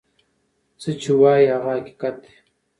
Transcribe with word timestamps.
څه 0.81 0.89
چی 1.01 1.11
وای 1.19 1.41
هغه 1.53 1.71
حقیقت 1.77 2.15
دی. 2.23 2.33